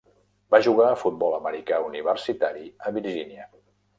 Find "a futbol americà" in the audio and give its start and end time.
0.93-1.79